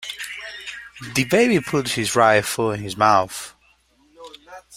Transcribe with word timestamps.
The 1.13 1.25
baby 1.25 1.59
puts 1.59 1.91
his 1.91 2.15
right 2.15 2.43
foot 2.43 2.79
in 2.79 2.83
his 2.85 2.97
mouth. 2.97 3.53